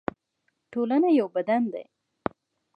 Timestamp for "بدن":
1.35-1.61